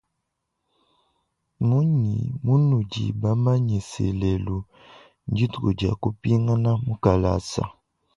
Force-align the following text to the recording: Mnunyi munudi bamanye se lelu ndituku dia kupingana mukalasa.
Mnunyi 1.59 2.15
munudi 2.43 3.05
bamanye 3.21 3.77
se 3.89 4.05
lelu 4.19 4.57
ndituku 5.31 5.69
dia 5.77 5.93
kupingana 6.01 6.71
mukalasa. 6.85 7.63